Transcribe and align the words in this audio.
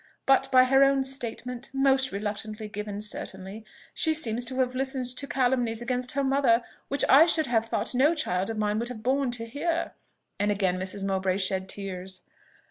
But, 0.25 0.51
by 0.51 0.63
her 0.63 0.83
own 0.83 1.03
statement 1.03 1.69
most 1.75 2.11
reluctantly 2.11 2.67
given, 2.67 3.01
certainly, 3.01 3.63
she 3.93 4.15
seems 4.15 4.43
to 4.45 4.55
have 4.59 4.73
listened 4.73 5.05
to 5.15 5.27
calumnies 5.27 5.79
against 5.79 6.13
her 6.13 6.23
mother, 6.23 6.63
which 6.87 7.05
I 7.07 7.27
should 7.27 7.45
have 7.45 7.67
thought 7.67 7.93
no 7.93 8.15
child 8.15 8.49
of 8.49 8.57
mine 8.57 8.79
would 8.79 8.89
have 8.89 9.03
borne 9.03 9.29
to 9.29 9.45
hear;" 9.45 9.91
and 10.39 10.49
again 10.51 10.79
Mrs. 10.79 11.03
Mowbray 11.03 11.37
shed 11.37 11.69
tears. 11.69 12.23